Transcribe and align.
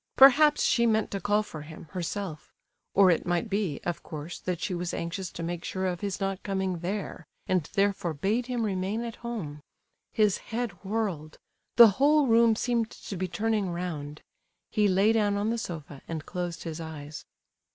Perhaps 0.17 0.63
she 0.63 0.87
meant 0.87 1.11
to 1.11 1.21
call 1.21 1.43
for 1.43 1.61
him, 1.61 1.85
herself, 1.91 2.51
or 2.95 3.11
it 3.11 3.23
might 3.27 3.51
be, 3.51 3.79
of 3.83 4.01
course, 4.01 4.39
that 4.39 4.59
she 4.59 4.73
was 4.73 4.95
anxious 4.95 5.31
to 5.31 5.43
make 5.43 5.63
sure 5.63 5.85
of 5.85 5.99
his 6.01 6.19
not 6.19 6.41
coming 6.41 6.79
there, 6.79 7.27
and 7.45 7.69
therefore 7.75 8.15
bade 8.15 8.47
him 8.47 8.63
remain 8.65 9.03
at 9.03 9.17
home. 9.17 9.61
His 10.11 10.39
head 10.49 10.71
whirled; 10.83 11.37
the 11.75 11.87
whole 12.01 12.25
room 12.25 12.55
seemed 12.55 12.89
to 12.89 13.15
be 13.15 13.27
turning 13.27 13.69
round. 13.69 14.23
He 14.71 14.87
lay 14.87 15.13
down 15.13 15.37
on 15.37 15.51
the 15.51 15.59
sofa, 15.59 16.01
and 16.07 16.25
closed 16.25 16.63
his 16.63 16.81
eyes. 16.81 17.23